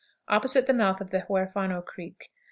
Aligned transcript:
Opposite 0.29 0.65
the 0.65 0.73
mouth 0.73 0.99
of 0.99 1.11
the 1.11 1.19
Huerfano 1.29 1.85
Creek. 1.85 2.31